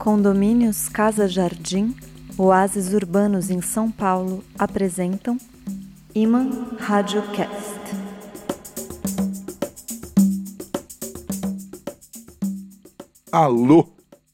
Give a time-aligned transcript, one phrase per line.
[0.00, 1.94] Condomínios Casa Jardim,
[2.38, 5.36] Oásis Urbanos em São Paulo apresentam
[6.14, 7.50] Iman Radiocast.
[13.30, 13.86] Alô,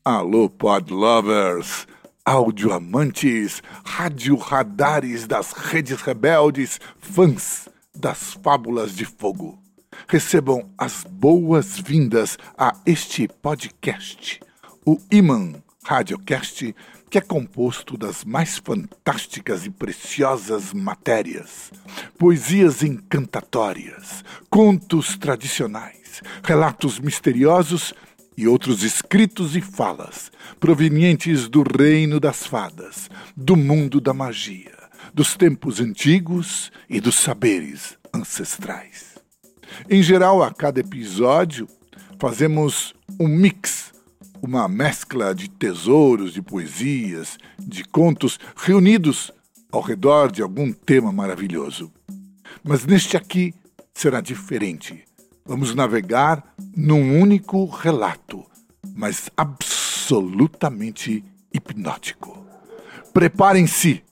[0.04, 1.88] alô, pod lovers,
[2.24, 9.58] áudio amantes, rádio radares das redes rebeldes, fãs das fábulas de fogo.
[10.06, 14.45] Recebam as boas-vindas a este podcast,
[14.86, 15.54] o Iman
[15.84, 16.74] Radiocast,
[17.10, 21.72] que é composto das mais fantásticas e preciosas matérias,
[22.16, 27.92] poesias encantatórias, contos tradicionais, relatos misteriosos
[28.36, 34.76] e outros escritos e falas provenientes do reino das fadas, do mundo da magia,
[35.12, 39.16] dos tempos antigos e dos saberes ancestrais.
[39.90, 41.68] Em geral, a cada episódio,
[42.20, 43.95] fazemos um mix,
[44.46, 49.32] uma mescla de tesouros, de poesias, de contos reunidos
[49.70, 51.92] ao redor de algum tema maravilhoso.
[52.62, 53.54] Mas neste aqui
[53.94, 55.06] será diferente
[55.48, 56.42] Vamos navegar
[56.76, 58.44] num único relato,
[58.96, 61.24] mas absolutamente
[61.54, 62.44] hipnótico.
[63.12, 64.02] Preparem-se,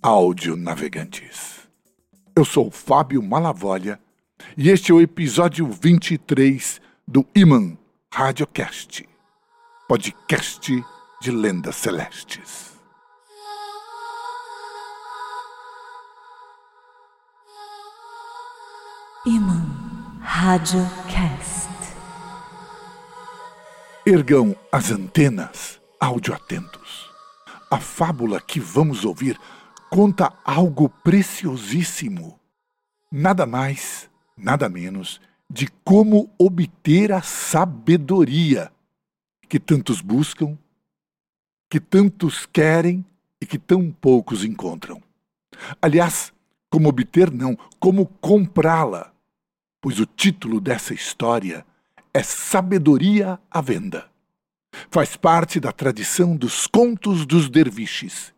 [0.00, 1.58] áudio navegantes.
[2.34, 4.00] Eu sou Fábio Malavolha
[4.56, 7.76] e este é o episódio 23 do Iman
[8.10, 9.06] Radiocast,
[9.88, 10.68] podcast
[11.22, 12.78] de lendas celestes.
[19.24, 21.70] Iman Radiocast.
[24.04, 27.10] Ergam as antenas, áudio atentos.
[27.70, 29.40] A fábula que vamos ouvir
[29.88, 32.38] conta algo preciosíssimo.
[33.10, 38.70] Nada mais, nada menos de como obter a sabedoria
[39.48, 40.56] que tantos buscam,
[41.70, 43.04] que tantos querem
[43.40, 45.02] e que tão poucos encontram.
[45.80, 46.32] Aliás,
[46.70, 49.12] como obter não, como comprá-la
[49.80, 51.64] pois o título dessa história
[52.12, 54.06] é Sabedoria à Venda.
[54.90, 58.34] Faz parte da tradição dos contos dos derviches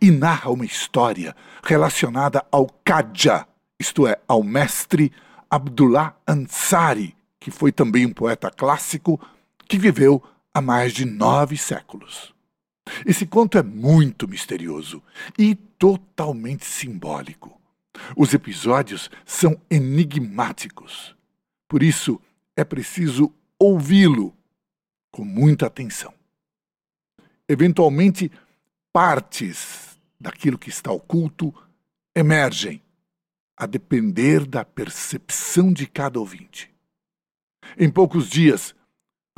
[0.00, 3.46] e narra uma história relacionada ao Kadja,
[3.78, 5.12] isto é, ao mestre
[5.48, 9.20] Abdullah Ansari, que foi também um poeta clássico
[9.68, 10.22] que viveu
[10.58, 12.34] há mais de nove séculos.
[13.06, 15.02] Esse conto é muito misterioso
[15.38, 17.60] e totalmente simbólico.
[18.16, 21.14] Os episódios são enigmáticos.
[21.68, 22.20] Por isso,
[22.56, 24.34] é preciso ouvi-lo
[25.10, 26.12] com muita atenção.
[27.48, 28.30] Eventualmente,
[28.92, 31.54] partes daquilo que está oculto
[32.14, 32.82] emergem,
[33.56, 36.72] a depender da percepção de cada ouvinte.
[37.76, 38.74] Em poucos dias,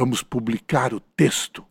[0.00, 1.66] vamos publicar o texto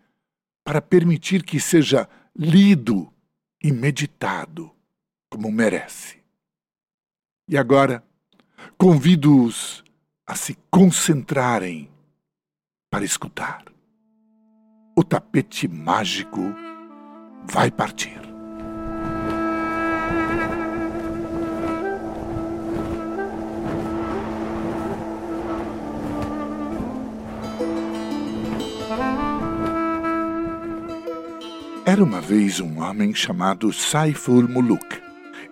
[0.65, 3.13] para permitir que seja lido
[3.63, 4.75] e meditado
[5.31, 6.23] como merece.
[7.47, 8.03] E agora,
[8.79, 9.85] convido-os
[10.27, 11.91] a se concentrarem
[12.91, 13.63] para escutar.
[14.97, 16.41] O tapete mágico
[17.45, 18.36] vai partir.
[31.97, 34.85] Era uma vez um homem chamado Saiful Muluk.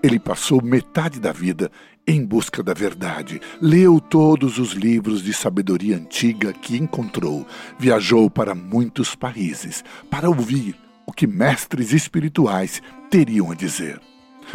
[0.03, 1.71] Ele passou metade da vida
[2.07, 7.47] em busca da verdade, leu todos os livros de sabedoria antiga que encontrou,
[7.79, 13.99] viajou para muitos países para ouvir o que mestres espirituais teriam a dizer.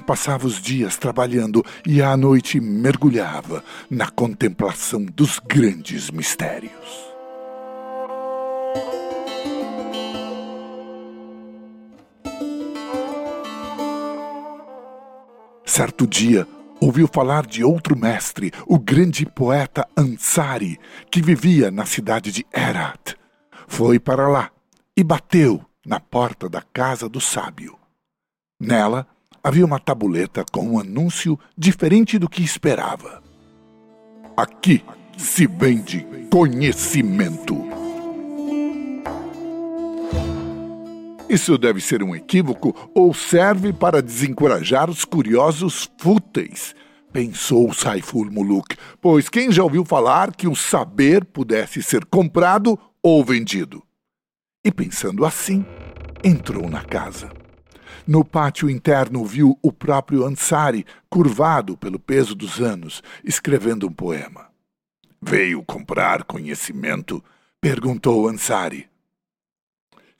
[0.05, 7.08] Passava os dias trabalhando e à noite mergulhava na contemplação dos grandes mistérios.
[15.69, 16.47] Certo dia,
[16.81, 20.79] ouviu falar de outro mestre, o grande poeta Ansari,
[21.11, 23.15] que vivia na cidade de Herat.
[23.67, 24.49] Foi para lá
[24.97, 27.77] e bateu na porta da casa do sábio.
[28.59, 29.05] Nela
[29.43, 33.21] havia uma tabuleta com um anúncio diferente do que esperava.
[34.35, 34.83] Aqui
[35.19, 37.78] se vende conhecimento.
[41.29, 46.73] Isso deve ser um equívoco ou serve para desencorajar os curiosos fúteis,
[47.13, 53.23] pensou Saiful Muluk, pois quem já ouviu falar que o saber pudesse ser comprado ou
[53.23, 53.83] vendido?
[54.65, 55.63] E pensando assim,
[56.23, 57.29] entrou na casa.
[58.07, 64.47] No pátio interno viu o próprio Ansari, curvado pelo peso dos anos, escrevendo um poema.
[65.21, 67.23] Veio comprar conhecimento?
[67.61, 68.89] perguntou Ansari.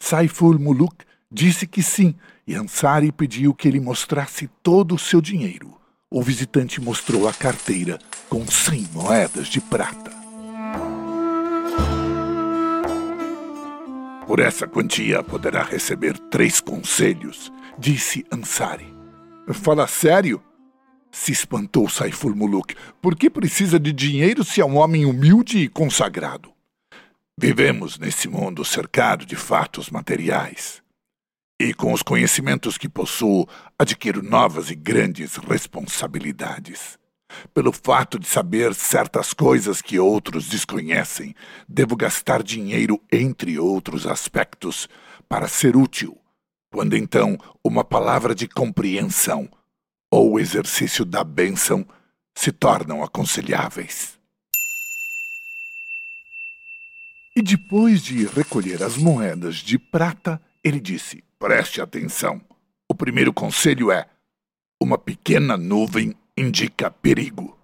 [0.02, 2.16] Saiful Muluk disse que sim,
[2.48, 5.78] e Ansari pediu que ele mostrasse todo o seu dinheiro.
[6.10, 10.12] O visitante mostrou a carteira com cem moedas de prata.
[14.26, 18.92] Por essa quantia poderá receber três conselhos, disse Ansari.
[19.54, 20.42] Fala sério?
[21.12, 22.76] Se espantou Saiful Muluk.
[23.02, 26.52] Por que precisa de dinheiro se é um homem humilde e consagrado?
[27.42, 30.84] Vivemos nesse mundo cercado de fatos materiais.
[31.58, 33.48] E com os conhecimentos que possuo,
[33.80, 37.00] adquiro novas e grandes responsabilidades.
[37.54, 41.34] Pelo fato de saber certas coisas que outros desconhecem,
[41.66, 44.90] devo gastar dinheiro, entre outros aspectos,
[45.30, 46.18] para ser útil,
[46.70, 49.50] quando então uma palavra de compreensão
[50.12, 51.88] ou o exercício da bênção
[52.36, 54.19] se tornam aconselháveis.
[57.40, 62.42] E depois de recolher as moedas de prata, ele disse: Preste atenção.
[62.86, 64.10] O primeiro conselho é:
[64.78, 67.58] uma pequena nuvem indica perigo.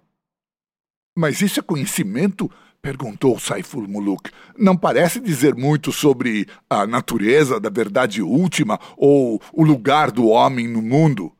[1.14, 2.50] Mas isso é conhecimento?
[2.80, 4.30] perguntou Saiful Muluk.
[4.56, 10.66] Não parece dizer muito sobre a natureza da verdade última ou o lugar do homem
[10.66, 11.30] no mundo.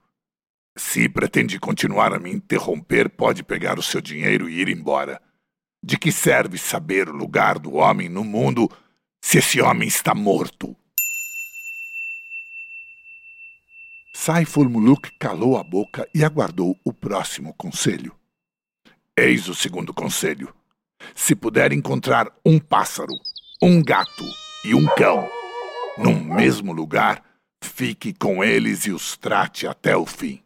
[0.76, 5.22] Se pretende continuar a me interromper, pode pegar o seu dinheiro e ir embora.
[5.82, 8.70] De que serve saber o lugar do homem no mundo
[9.22, 10.76] se esse homem está morto?
[14.14, 18.16] Saiful Muluk calou a boca e aguardou o próximo conselho.
[19.16, 20.54] Eis o segundo conselho.
[21.14, 23.12] Se puder encontrar um pássaro,
[23.62, 24.24] um gato
[24.64, 25.28] e um cão
[25.98, 27.24] num mesmo lugar,
[27.62, 30.42] fique com eles e os trate até o fim.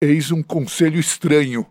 [0.00, 1.66] Eis um conselho estranho,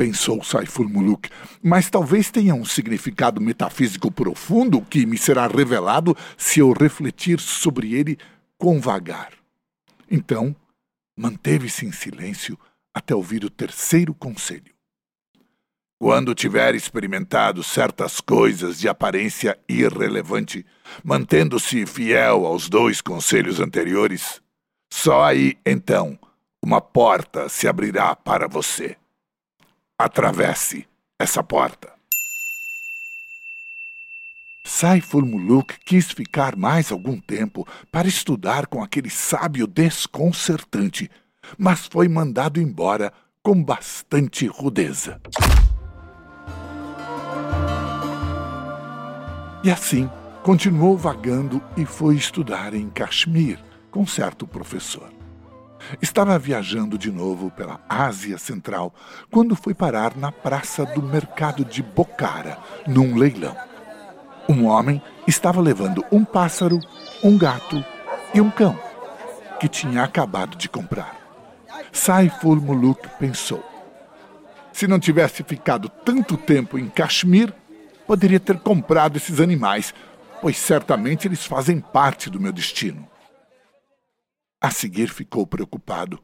[0.00, 1.28] pensou Saiful Muluk,
[1.62, 7.92] mas talvez tenha um significado metafísico profundo que me será revelado se eu refletir sobre
[7.92, 8.16] ele
[8.56, 9.30] com vagar.
[10.10, 10.56] Então,
[11.14, 12.58] manteve-se em silêncio
[12.94, 14.72] até ouvir o terceiro conselho.
[15.98, 20.64] Quando tiver experimentado certas coisas de aparência irrelevante,
[21.04, 24.40] mantendo-se fiel aos dois conselhos anteriores,
[24.90, 26.18] só aí então
[26.64, 28.96] uma porta se abrirá para você.
[30.02, 30.88] Atravesse
[31.18, 31.92] essa porta.
[34.64, 41.10] Saiful Muluk quis ficar mais algum tempo para estudar com aquele sábio desconcertante,
[41.58, 43.12] mas foi mandado embora
[43.42, 45.20] com bastante rudeza.
[49.62, 50.08] E assim
[50.42, 55.19] continuou vagando e foi estudar em Kashmir com certo professor.
[56.00, 58.94] Estava viajando de novo pela Ásia Central
[59.30, 63.56] quando foi parar na praça do mercado de Bocara, num leilão.
[64.48, 66.80] Um homem estava levando um pássaro,
[67.22, 67.84] um gato
[68.34, 68.78] e um cão,
[69.58, 71.16] que tinha acabado de comprar.
[71.92, 73.64] Saiful Muluk pensou:
[74.72, 77.52] se não tivesse ficado tanto tempo em Kashmir,
[78.06, 79.92] poderia ter comprado esses animais,
[80.40, 83.09] pois certamente eles fazem parte do meu destino.
[84.60, 86.22] A seguir ficou preocupado,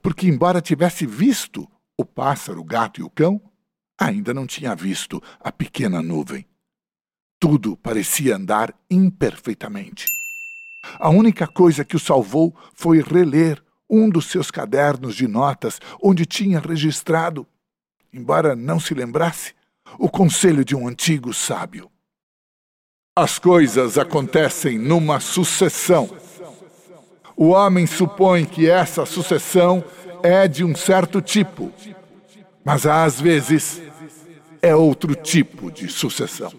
[0.00, 3.40] porque, embora tivesse visto o pássaro, o gato e o cão,
[3.98, 6.46] ainda não tinha visto a pequena nuvem.
[7.40, 10.06] Tudo parecia andar imperfeitamente.
[10.98, 16.24] A única coisa que o salvou foi reler um dos seus cadernos de notas, onde
[16.24, 17.46] tinha registrado,
[18.12, 19.54] embora não se lembrasse,
[19.98, 21.90] o conselho de um antigo sábio.
[23.16, 26.08] As coisas acontecem numa sucessão
[27.36, 29.84] o homem supõe que essa sucessão
[30.22, 31.72] é de um certo tipo,
[32.64, 33.82] mas às vezes
[34.62, 36.52] é outro tipo de sucessão.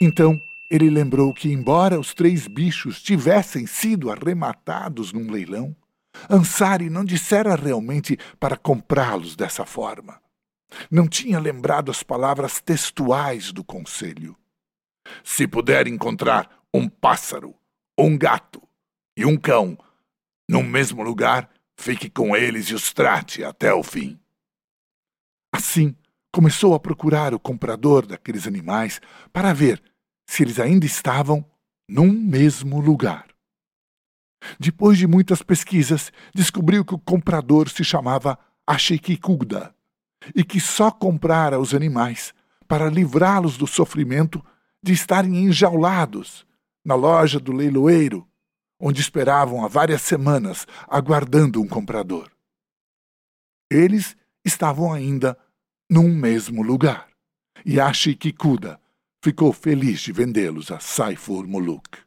[0.00, 5.76] Então ele lembrou que, embora os três bichos tivessem sido arrematados num leilão,
[6.28, 10.20] Ansari não dissera realmente para comprá-los dessa forma.
[10.90, 14.36] Não tinha lembrado as palavras textuais do conselho.
[15.22, 17.54] Se puder encontrar um pássaro
[18.02, 18.62] um gato
[19.16, 19.78] e um cão
[20.48, 24.18] no mesmo lugar, fique com eles e os trate até o fim.
[25.54, 25.96] Assim,
[26.32, 29.00] começou a procurar o comprador daqueles animais
[29.32, 29.82] para ver
[30.26, 31.44] se eles ainda estavam
[31.88, 33.28] num mesmo lugar.
[34.58, 39.74] Depois de muitas pesquisas, descobriu que o comprador se chamava Ashikikuda
[40.34, 42.34] e que só comprara os animais
[42.66, 44.44] para livrá-los do sofrimento
[44.82, 46.44] de estarem enjaulados
[46.84, 48.26] na loja do leiloeiro,
[48.80, 52.30] onde esperavam há várias semanas, aguardando um comprador.
[53.70, 55.38] Eles estavam ainda
[55.88, 57.08] num mesmo lugar.
[57.64, 58.80] E Ashikikuda
[59.22, 61.98] ficou feliz de vendê-los a Saifur Muluk.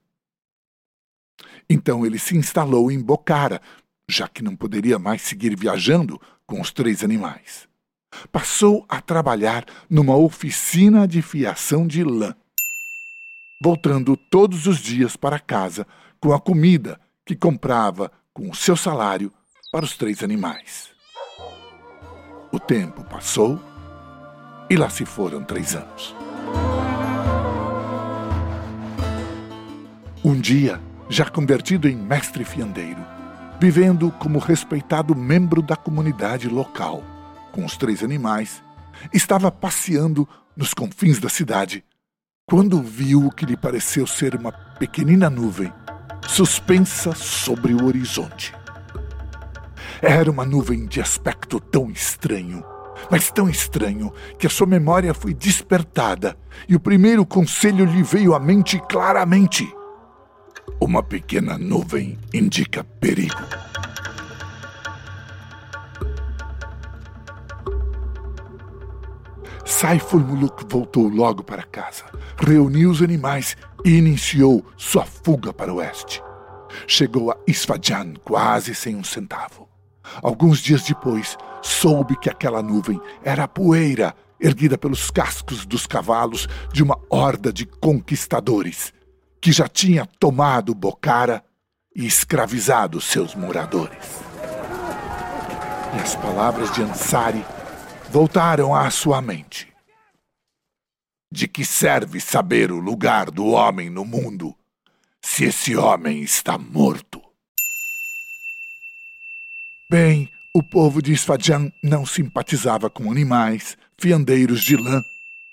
[1.69, 3.61] Então ele se instalou em Bocara,
[4.09, 7.67] já que não poderia mais seguir viajando com os três animais.
[8.31, 12.35] Passou a trabalhar numa oficina de fiação de lã,
[13.65, 15.87] voltando todos os dias para casa
[16.19, 19.33] com a comida que comprava com o seu salário
[19.71, 20.91] para os três animais.
[22.51, 23.59] O tempo passou
[24.69, 26.15] e lá se foram três anos.
[30.23, 30.79] Um dia,
[31.09, 33.03] já convertido em mestre fiandeiro,
[33.59, 37.03] vivendo como respeitado membro da comunidade local,
[37.51, 38.61] com os três animais,
[39.11, 41.83] estava passeando nos confins da cidade
[42.47, 45.73] quando viu o que lhe pareceu ser uma pequenina nuvem
[46.27, 48.53] suspensa sobre o horizonte.
[49.99, 52.63] Era uma nuvem de aspecto tão estranho,
[53.09, 56.37] mas tão estranho, que a sua memória foi despertada
[56.69, 59.67] e o primeiro conselho lhe veio à mente claramente.
[60.79, 63.35] Uma pequena nuvem indica perigo.
[69.65, 72.05] Saiful Muluk voltou logo para casa,
[72.37, 76.21] reuniu os animais e iniciou sua fuga para o oeste.
[76.87, 79.67] Chegou a Isfahan quase sem um centavo.
[80.21, 86.47] Alguns dias depois, soube que aquela nuvem era a poeira erguida pelos cascos dos cavalos
[86.71, 88.93] de uma horda de conquistadores
[89.41, 91.43] que já tinha tomado Bocara
[91.95, 94.21] e escravizado seus moradores.
[95.95, 97.43] E as palavras de Ansari
[98.15, 99.67] voltaram à sua mente.
[101.29, 104.55] De que serve saber o lugar do homem no mundo
[105.21, 107.21] se esse homem está morto?
[109.91, 115.01] Bem, o povo de Isfahan não simpatizava com animais, fiandeiros de lã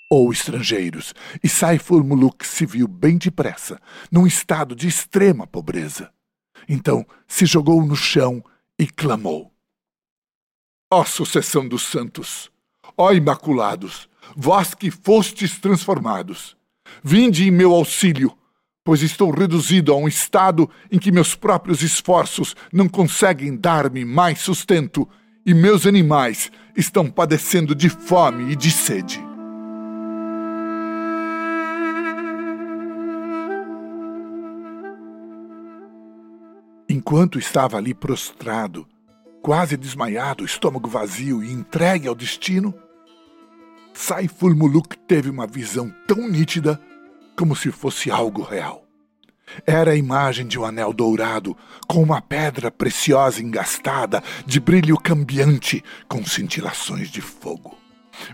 [0.09, 3.77] ou estrangeiros, e Saifur Muluk se viu bem depressa,
[4.09, 6.13] num estado de extrema pobreza.
[6.69, 8.41] Então se jogou no chão
[8.79, 9.51] e clamou:
[10.89, 12.52] Ó sucessão dos santos,
[12.97, 16.55] ó imaculados, vós que fostes transformados,
[17.03, 18.35] vinde em meu auxílio,
[18.83, 24.39] pois estou reduzido a um estado em que meus próprios esforços não conseguem dar-me mais
[24.39, 25.07] sustento
[25.45, 29.23] e meus animais estão padecendo de fome e de sede.
[36.89, 38.87] Enquanto estava ali prostrado,
[39.41, 42.73] quase desmaiado, estômago vazio e entregue ao destino,
[43.93, 46.79] Saiful Muluk teve uma visão tão nítida
[47.37, 48.83] como se fosse algo real.
[49.65, 51.55] Era a imagem de um anel dourado
[51.87, 57.77] com uma pedra preciosa engastada, de brilho cambiante, com cintilações de fogo.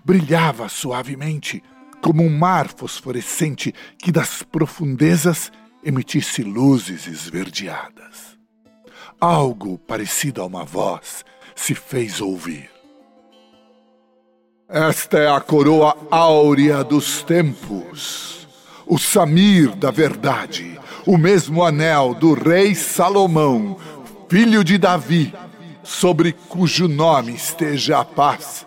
[0.06, 1.64] Brilhava suavemente,
[2.02, 5.52] como um mar fosforescente que das profundezas
[5.84, 8.40] emitisse luzes esverdeadas
[9.20, 11.26] algo parecido a uma voz
[11.56, 12.70] se fez ouvir.
[14.72, 18.48] Esta é a coroa áurea dos tempos,
[18.86, 23.80] o Samir da verdade, o mesmo anel do rei Salomão,
[24.30, 25.34] filho de Davi,
[25.82, 28.64] sobre cujo nome esteja a paz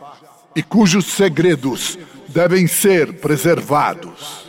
[0.56, 4.48] e cujos segredos devem ser preservados.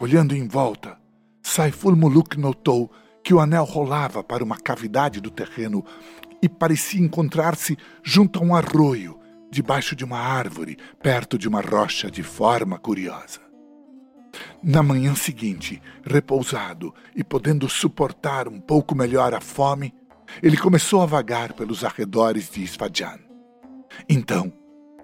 [0.00, 0.96] Olhando em volta,
[1.42, 2.90] Saiful Muluk notou
[3.22, 5.84] que o anel rolava para uma cavidade do terreno
[6.40, 9.18] e parecia encontrar-se junto a um arroio,
[9.56, 13.40] debaixo de uma árvore, perto de uma rocha de forma curiosa.
[14.62, 19.94] Na manhã seguinte, repousado e podendo suportar um pouco melhor a fome,
[20.42, 23.18] ele começou a vagar pelos arredores de Isfahan.
[24.06, 24.52] Então,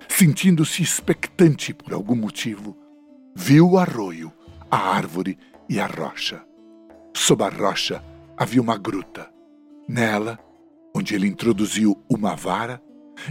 [0.07, 2.77] sentindo-se expectante por algum motivo,
[3.35, 4.31] viu o arroio,
[4.71, 6.45] a árvore e a rocha.
[7.17, 8.05] Sob a rocha
[8.37, 9.31] havia uma gruta.
[9.89, 10.39] Nela,
[10.95, 12.83] onde ele introduziu uma vara,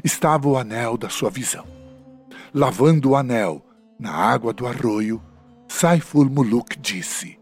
[0.04, 1.66] estava o anel da sua visão.
[2.54, 3.66] Lavando o anel
[4.00, 5.22] na água do arroio,
[5.68, 7.38] Saiful Muluk disse: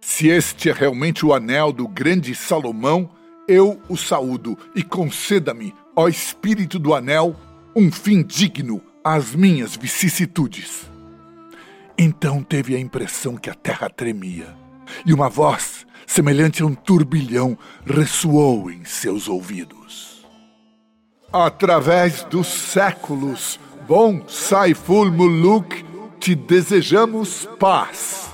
[0.00, 3.10] Se este é realmente o anel do grande Salomão,
[3.48, 7.36] eu o saúdo e conceda-me, ó espírito do anel,
[7.74, 10.90] um fim digno às minhas vicissitudes.
[11.96, 14.54] Então teve a impressão que a terra tremia
[15.04, 20.15] e uma voz semelhante a um turbilhão, ressoou em seus ouvidos.
[21.44, 25.84] Através dos séculos, bom Saiful Muluk,
[26.18, 28.30] te desejamos paz.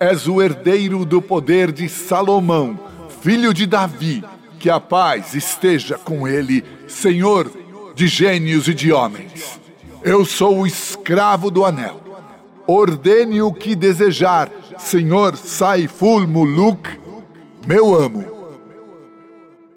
[0.00, 2.80] És o herdeiro do poder de Salomão,
[3.20, 4.24] filho de Davi.
[4.58, 7.50] Que a paz esteja com ele, Senhor
[7.94, 9.60] de gênios e de homens.
[10.02, 12.00] Eu sou o escravo do anel.
[12.66, 16.88] Ordene o que desejar, senhor Saiful Muluk,
[17.66, 18.37] meu amo.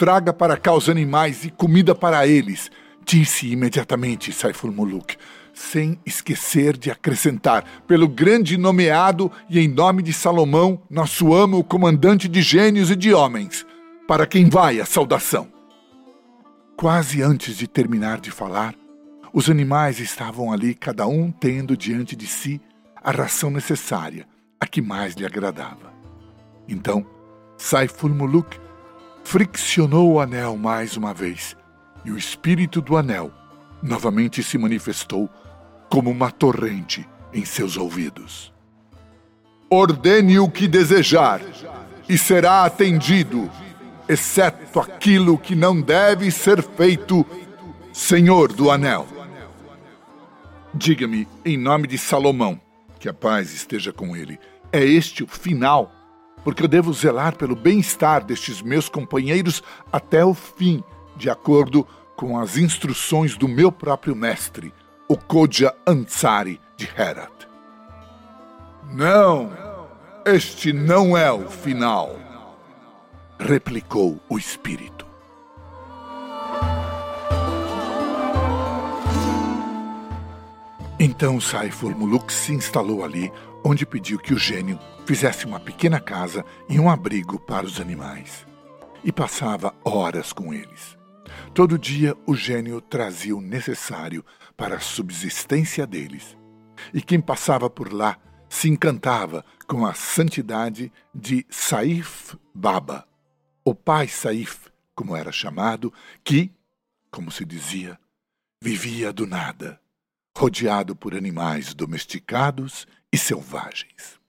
[0.01, 2.71] Traga para cá os animais e comida para eles,
[3.05, 5.15] disse imediatamente Saiful Muluk,
[5.53, 12.27] sem esquecer de acrescentar, pelo grande nomeado e em nome de Salomão, nosso amo, comandante
[12.27, 13.63] de gênios e de homens,
[14.07, 15.47] para quem vai a saudação.
[16.75, 18.73] Quase antes de terminar de falar,
[19.31, 22.59] os animais estavam ali, cada um tendo diante de si
[22.95, 24.27] a ração necessária,
[24.59, 25.93] a que mais lhe agradava.
[26.67, 27.05] Então,
[27.55, 28.70] Saiful Muluk
[29.23, 31.55] friccionou o anel mais uma vez,
[32.03, 33.31] e o espírito do anel
[33.81, 35.29] novamente se manifestou
[35.89, 38.53] como uma torrente em seus ouvidos.
[39.69, 41.41] Ordene o que desejar,
[42.07, 43.49] e será atendido
[44.11, 47.25] exceto aquilo que não deve ser feito,
[47.93, 49.07] Senhor do Anel.
[50.73, 52.59] Diga-me, em nome de Salomão,
[52.99, 54.37] que a paz esteja com ele,
[54.71, 55.91] é este o final?
[56.43, 60.83] Porque eu devo zelar pelo bem-estar destes meus companheiros até o fim,
[61.15, 64.73] de acordo com as instruções do meu próprio mestre,
[65.07, 67.47] o Kodja Ansari de Herat.
[68.91, 69.51] Não,
[70.25, 72.31] este não é o final
[73.41, 75.05] replicou o espírito.
[80.99, 83.31] Então Saifur Muluk se instalou ali,
[83.63, 88.45] onde pediu que o gênio fizesse uma pequena casa e um abrigo para os animais.
[89.03, 90.97] E passava horas com eles.
[91.53, 94.23] Todo dia o gênio trazia o necessário
[94.55, 96.37] para a subsistência deles.
[96.93, 98.17] E quem passava por lá
[98.49, 103.07] se encantava com a santidade de Saif Baba,
[103.63, 105.93] o pai Saif, como era chamado,
[106.23, 106.51] que,
[107.09, 107.97] como se dizia,
[108.61, 109.79] vivia do nada,
[110.37, 114.20] rodeado por animais domesticados e selvagens.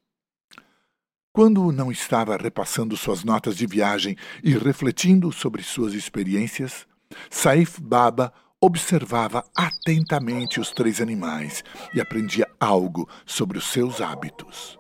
[1.35, 6.87] Quando não estava repassando suas notas de viagem e refletindo sobre suas experiências,
[7.31, 11.65] Saif Baba observava atentamente os três animais
[11.95, 14.79] e aprendia algo sobre os seus hábitos.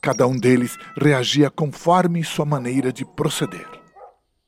[0.00, 3.68] Cada um deles reagia conforme sua maneira de proceder.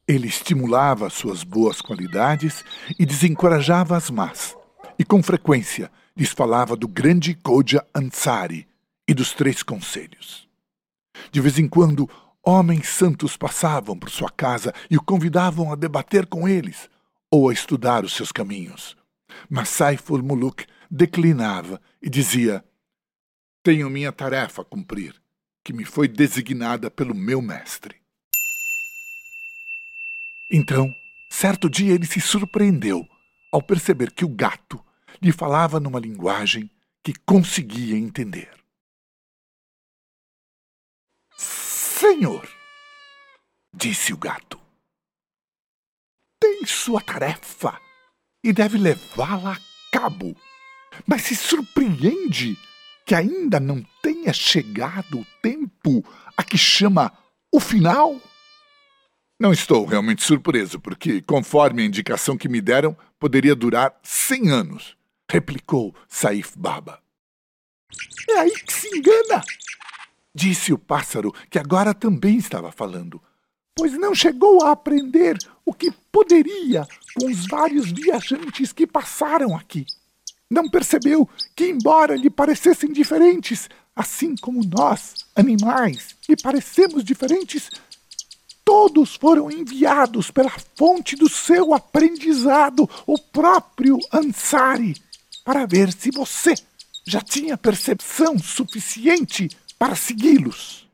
[0.09, 2.65] Ele estimulava suas boas qualidades
[2.99, 4.57] e desencorajava as más,
[4.99, 8.67] e com frequência lhes falava do grande Koja Ansari
[9.07, 10.48] e dos três conselhos.
[11.31, 12.09] De vez em quando,
[12.45, 16.89] homens santos passavam por sua casa e o convidavam a debater com eles
[17.31, 18.97] ou a estudar os seus caminhos.
[19.49, 22.65] Mas Saiful Muluk declinava e dizia:
[23.63, 25.15] Tenho minha tarefa a cumprir
[25.65, 27.97] que me foi designada pelo meu mestre.
[30.51, 30.91] Então,
[31.31, 33.07] certo dia ele se surpreendeu
[33.53, 34.83] ao perceber que o gato
[35.21, 36.71] lhe falava numa linguagem
[37.03, 38.58] que conseguia entender.
[41.99, 42.49] Senhor,
[43.75, 44.57] disse o gato,
[46.41, 47.77] tem sua tarefa
[48.45, 49.59] e deve levá-la a
[49.91, 50.37] cabo,
[51.05, 52.57] mas se surpreende
[53.05, 56.05] que ainda não tenha chegado o tempo
[56.37, 57.13] a que chama
[57.53, 58.17] o final?
[59.41, 64.97] Não estou realmente surpreso, porque, conforme a indicação que me deram, poderia durar cem anos,
[65.29, 67.03] replicou Saif Baba.
[68.31, 69.43] É aí que se engana,
[70.39, 73.21] disse o pássaro, que agora também estava falando,
[73.75, 76.87] pois não chegou a aprender o que poderia
[77.19, 79.85] com os vários viajantes que passaram aqui.
[80.49, 87.69] Não percebeu que, embora lhe parecessem diferentes, assim como nós, animais, lhe parecemos diferentes,
[88.65, 94.95] todos foram enviados pela fonte do seu aprendizado, o próprio Ansari,
[95.45, 96.55] para ver se você
[97.05, 100.89] já tinha percepção suficiente para segui-los.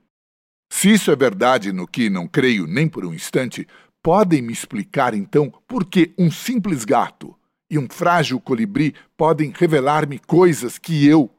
[0.71, 3.67] Se isso é verdade no que não creio nem por um instante,
[4.03, 7.35] podem me explicar então por que um simples gato
[7.71, 11.31] e um frágil colibri podem revelar-me coisas que eu,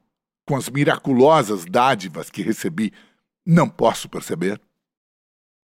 [0.47, 2.91] com as miraculosas dádivas que recebi,
[3.45, 4.59] não posso perceber?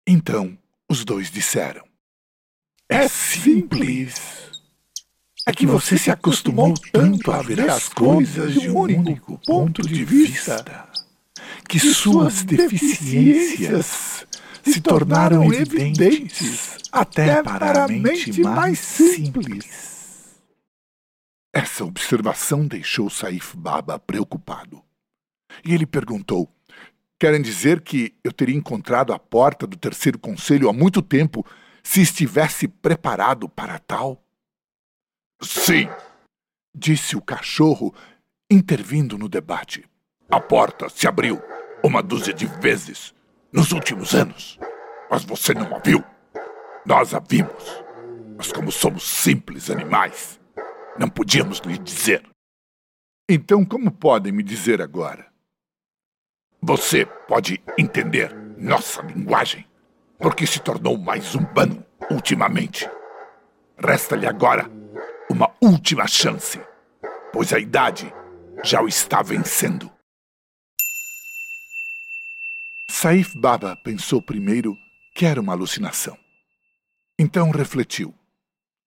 [0.06, 0.58] Então
[0.90, 1.84] os dois disseram:
[2.88, 4.50] É simples.
[5.46, 10.04] É que você se acostumou tanto a ver as coisas de um único ponto de
[10.04, 10.90] vista
[11.70, 14.26] que suas deficiências
[14.60, 20.40] se tornaram evidentes até para a mente mais simples.
[21.54, 24.82] Essa observação deixou Saif Baba preocupado.
[25.64, 26.48] E ele perguntou:
[27.20, 31.46] Querem dizer que eu teria encontrado a porta do terceiro conselho há muito tempo
[31.84, 34.20] se estivesse preparado para tal?
[35.40, 35.88] Sim,
[36.74, 37.94] disse o cachorro,
[38.50, 39.88] intervindo no debate.
[40.28, 41.40] A porta se abriu
[41.82, 43.14] uma dúzia de vezes
[43.52, 44.58] nos últimos anos,
[45.10, 46.04] mas você não a viu.
[46.84, 47.84] Nós a vimos.
[48.36, 50.40] Mas como somos simples animais,
[50.98, 52.22] não podíamos lhe dizer.
[53.28, 55.26] Então, como podem me dizer agora?
[56.62, 59.66] Você pode entender nossa linguagem,
[60.18, 62.88] porque se tornou mais humano ultimamente.
[63.78, 64.70] Resta-lhe agora
[65.30, 66.60] uma última chance,
[67.32, 68.12] pois a idade
[68.62, 69.90] já o está vencendo.
[73.02, 74.76] Saif Baba pensou primeiro
[75.14, 76.18] que era uma alucinação.
[77.18, 78.14] Então refletiu.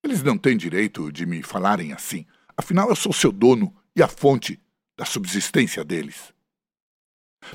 [0.03, 2.23] Eles não têm direito de me falarem assim.
[2.55, 4.61] Afinal, eu sou seu dono e a fonte
[4.95, 6.31] da subsistência deles.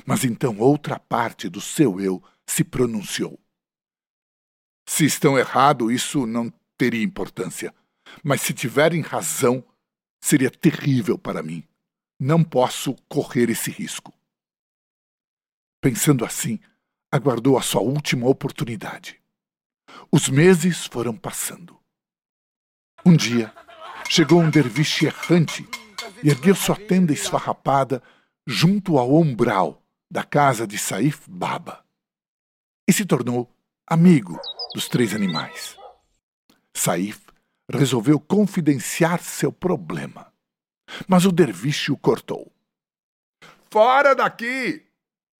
[0.05, 3.39] Mas então outra parte do seu eu se pronunciou.
[4.85, 7.73] Se estão errado, isso não teria importância.
[8.21, 9.63] Mas se tiverem razão,
[10.19, 11.63] seria terrível para mim.
[12.19, 14.18] Não posso correr esse risco.
[15.81, 16.59] Pensando assim,
[17.11, 19.19] aguardou a sua última oportunidade.
[20.11, 21.79] Os meses foram passando.
[23.05, 23.53] Um dia,
[24.09, 25.67] chegou um derviche errante
[26.23, 28.03] e ergueu sua tenda esfarrapada
[28.45, 31.85] junto ao umbral da casa de Saif Baba
[32.87, 33.47] e se tornou
[33.87, 34.39] amigo
[34.73, 35.77] dos três animais.
[36.75, 37.21] Saif
[37.71, 40.33] resolveu confidenciar seu problema,
[41.07, 42.51] mas o derviche o cortou.
[43.69, 44.88] Fora daqui!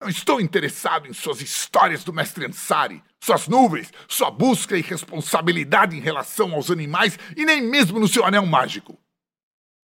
[0.01, 5.97] Não estou interessado em suas histórias do mestre Ansari, suas nuvens, sua busca e responsabilidade
[5.97, 8.97] em relação aos animais e nem mesmo no seu anel mágico.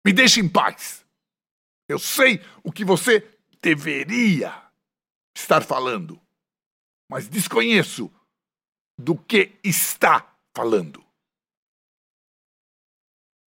[0.04, 1.04] Me deixe em paz.
[1.88, 3.20] Eu sei o que você
[3.60, 4.54] deveria
[5.36, 6.20] estar falando,
[7.10, 8.12] mas desconheço
[8.96, 11.04] do que está falando.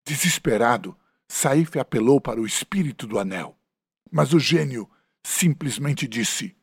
[0.05, 0.97] Desesperado,
[1.29, 3.57] Saif apelou para o espírito do anel,
[4.11, 4.89] mas o gênio
[5.29, 6.55] simplesmente disse: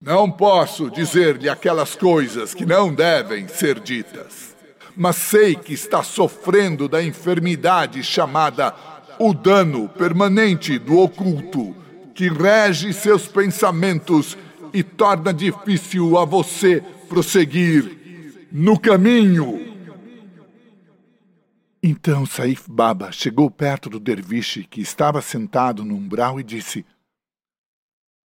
[0.00, 4.54] Não posso dizer-lhe aquelas coisas que não devem ser ditas,
[4.94, 8.74] mas sei que está sofrendo da enfermidade chamada
[9.18, 11.74] o dano permanente do oculto,
[12.14, 14.36] que rege seus pensamentos
[14.72, 19.68] e torna difícil a você prosseguir no caminho.
[21.82, 26.84] Então Saif Baba chegou perto do derviche que estava sentado no umbral e disse: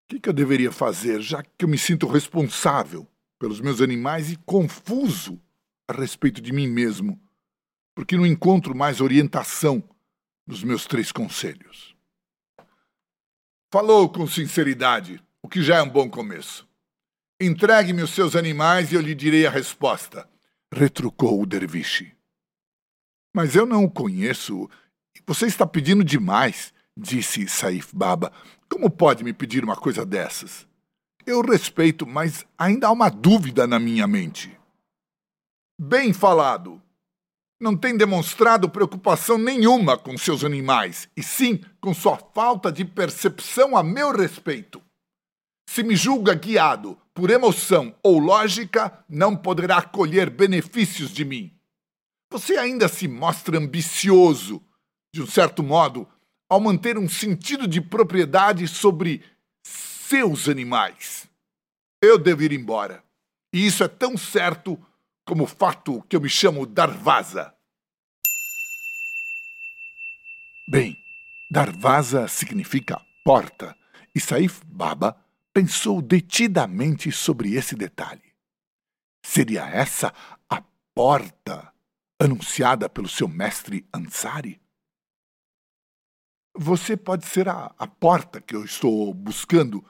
[0.09, 3.07] que, que eu deveria fazer, já que eu me sinto responsável
[3.39, 5.41] pelos meus animais e confuso
[5.87, 7.21] a respeito de mim mesmo,
[7.95, 9.85] porque não encontro mais orientação
[10.47, 11.95] nos meus três conselhos?
[13.71, 16.67] Falou com sinceridade, o que já é um bom começo.
[17.39, 20.29] Entregue-me os seus animais e eu lhe direi a resposta,
[20.73, 22.17] retrucou o derviche.
[23.35, 24.69] Mas eu não o conheço.
[25.27, 28.33] Você está pedindo demais disse Saif Baba.
[28.69, 30.67] Como pode me pedir uma coisa dessas?
[31.25, 34.59] Eu respeito, mas ainda há uma dúvida na minha mente.
[35.81, 36.83] Bem falado.
[37.61, 43.77] Não tem demonstrado preocupação nenhuma com seus animais, e sim com sua falta de percepção
[43.77, 44.81] a meu respeito.
[45.69, 51.53] Se me julga guiado por emoção ou lógica, não poderá colher benefícios de mim.
[52.31, 54.63] Você ainda se mostra ambicioso,
[55.13, 56.09] de um certo modo,
[56.49, 59.23] ao manter um sentido de propriedade sobre
[59.63, 61.29] seus animais.
[62.01, 63.05] Eu devo ir embora.
[63.53, 64.79] E isso é tão certo
[65.27, 67.55] como o fato que eu me chamo Darvaza.
[70.71, 70.97] Bem,
[71.51, 73.77] Darvaza significa porta,
[74.15, 75.17] e Saif Baba
[75.53, 78.35] pensou detidamente sobre esse detalhe.
[79.25, 80.13] Seria essa
[80.49, 80.63] a
[80.95, 81.73] porta
[82.19, 84.61] anunciada pelo seu mestre Ansari?
[86.61, 89.85] Você pode ser a, a porta que eu estou buscando,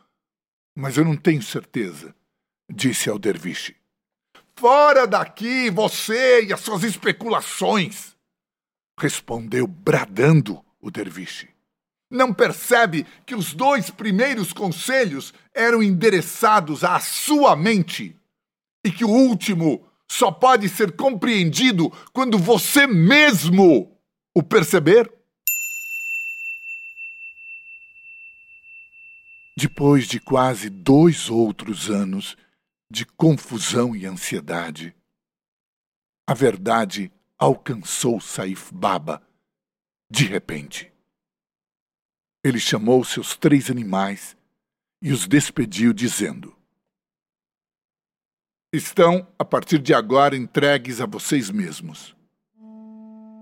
[0.77, 2.15] mas eu não tenho certeza,
[2.71, 3.75] disse ao derviche.
[4.55, 8.15] Fora daqui, você e as suas especulações!
[9.01, 11.49] Respondeu bradando o derviche.
[12.11, 18.15] Não percebe que os dois primeiros conselhos eram endereçados à sua mente
[18.85, 23.91] e que o último só pode ser compreendido quando você mesmo
[24.35, 25.18] o perceber?
[29.61, 32.37] Depois de quase dois outros anos
[32.89, 34.95] de confusão e ansiedade,
[36.29, 39.21] a verdade alcançou Saif Baba
[40.09, 40.93] de repente.
[42.45, 44.37] Ele chamou seus três animais
[45.03, 46.57] e os despediu, dizendo:
[48.73, 52.15] Estão, a partir de agora, entregues a vocês mesmos.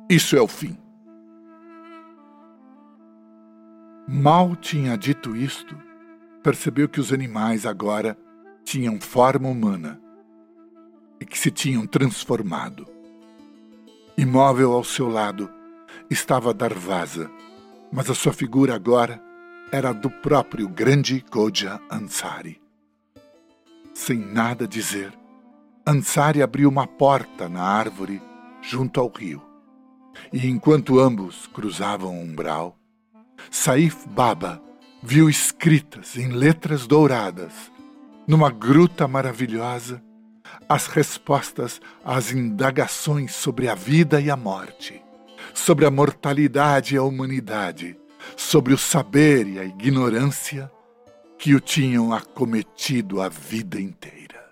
[0.09, 0.79] Isso é o fim.
[4.09, 5.77] Mal tinha dito isto,
[6.47, 8.17] percebeu que os animais agora
[8.65, 10.01] tinham forma humana
[11.21, 12.87] e que se tinham transformado.
[14.17, 15.51] Imóvel ao seu lado
[16.09, 17.29] estava Darvaza,
[17.93, 19.21] mas a sua figura agora
[19.73, 22.63] era do próprio grande Koja Ansari.
[23.93, 25.13] Sem nada dizer,
[25.85, 28.23] Ansari abriu uma porta na árvore
[28.63, 29.43] junto ao rio.
[30.33, 32.79] E enquanto ambos cruzavam o umbral,
[33.51, 34.63] Saif Baba
[35.09, 37.53] viu escritas em letras douradas,
[38.27, 40.03] numa gruta maravilhosa,
[40.69, 45.01] as respostas às indagações sobre a vida e a morte,
[45.55, 47.97] sobre a mortalidade e a humanidade,
[48.37, 50.69] sobre o saber e a ignorância
[51.39, 54.45] que o tinham acometido a vida inteira.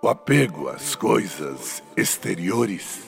[0.00, 3.02] O apego às coisas exteriores,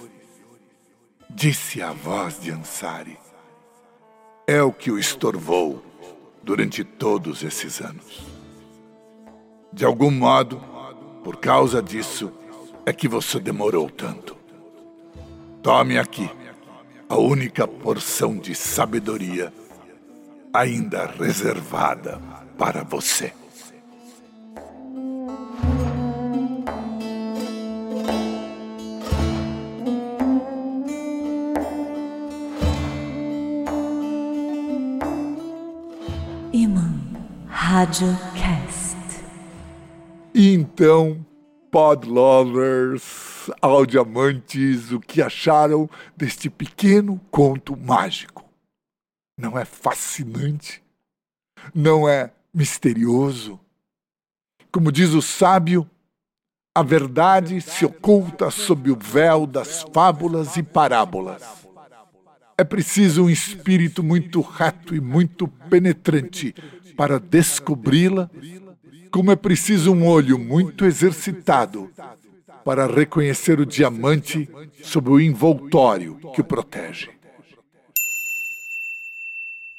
[1.30, 3.23] disse a voz de Ansari,
[4.46, 5.82] é o que o estorvou
[6.42, 8.26] durante todos esses anos.
[9.72, 10.62] De algum modo,
[11.22, 12.30] por causa disso,
[12.84, 14.36] é que você demorou tanto.
[15.62, 16.30] Tome aqui
[17.08, 19.52] a única porção de sabedoria
[20.52, 22.20] ainda reservada
[22.58, 23.32] para você.
[37.74, 38.06] Rádio
[38.36, 38.96] Cast.
[40.32, 41.26] Então,
[41.72, 48.44] podlovers, audioamantes, o que acharam deste pequeno conto mágico?
[49.36, 50.84] Não é fascinante?
[51.74, 53.58] Não é misterioso?
[54.70, 55.84] Como diz o sábio,
[56.76, 61.42] a verdade se oculta sob o véu das fábulas e parábolas.
[62.56, 66.54] É preciso um espírito muito reto e muito penetrante
[66.96, 68.30] para descobri-la,
[69.10, 71.90] como é preciso um olho muito exercitado
[72.64, 74.48] para reconhecer o diamante
[74.82, 77.10] sob o envoltório que o protege.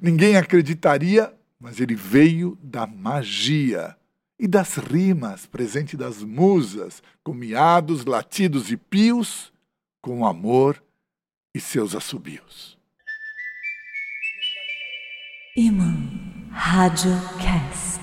[0.00, 3.96] Ninguém acreditaria, mas ele veio da magia
[4.38, 9.52] e das rimas presente das musas, com miados, latidos e pios,
[10.00, 10.80] com amor
[11.52, 12.78] e seus assobios.
[15.56, 15.94] Imã
[16.50, 18.00] Rádio Cast.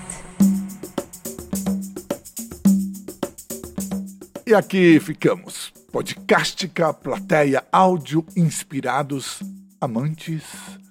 [4.47, 5.73] E aqui ficamos.
[5.91, 9.41] Podcastica, plateia, áudio inspirados,
[9.81, 10.43] amantes,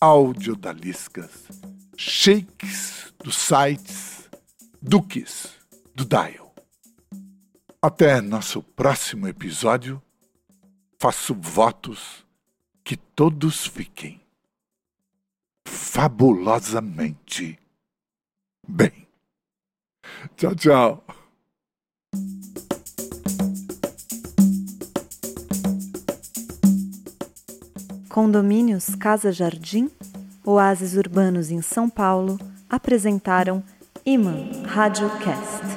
[0.00, 1.30] audiodaliscas,
[1.96, 4.13] shakes dos sites
[4.86, 5.48] Duques
[5.94, 6.54] do Dial.
[7.80, 10.00] Até nosso próximo episódio,
[10.98, 12.22] faço votos
[12.84, 14.20] que todos fiquem
[15.66, 17.58] fabulosamente
[18.68, 19.08] bem.
[20.36, 21.02] Tchau, tchau.
[28.10, 29.90] Condomínios Casa Jardim,
[30.44, 33.64] oásis urbanos em São Paulo, apresentaram
[34.06, 35.73] Iman Radiocast.